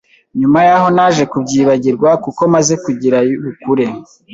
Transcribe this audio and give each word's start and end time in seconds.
Nyuma 0.39 0.59
yaho 0.67 0.87
naje 0.97 1.23
kubyibagirwa 1.31 2.09
kuko 2.23 2.41
maze 2.53 2.73
kugira 2.83 3.17
yubukure 3.29 3.85